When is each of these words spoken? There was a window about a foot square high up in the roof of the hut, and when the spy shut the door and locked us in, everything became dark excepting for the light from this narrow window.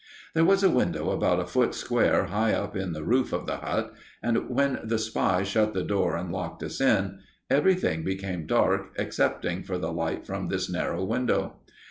There 0.33 0.43
was 0.45 0.63
a 0.63 0.69
window 0.71 1.11
about 1.11 1.39
a 1.39 1.45
foot 1.45 1.75
square 1.75 2.25
high 2.25 2.53
up 2.53 2.75
in 2.75 2.93
the 2.93 3.03
roof 3.03 3.31
of 3.31 3.45
the 3.45 3.57
hut, 3.57 3.93
and 4.23 4.49
when 4.49 4.79
the 4.83 4.97
spy 4.97 5.43
shut 5.43 5.75
the 5.75 5.83
door 5.83 6.17
and 6.17 6.31
locked 6.31 6.63
us 6.63 6.81
in, 6.81 7.19
everything 7.51 8.03
became 8.03 8.47
dark 8.47 8.95
excepting 8.97 9.61
for 9.61 9.77
the 9.77 9.93
light 9.93 10.25
from 10.25 10.47
this 10.47 10.71
narrow 10.71 11.03
window. 11.03 11.57